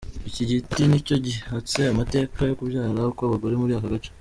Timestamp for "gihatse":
1.25-1.79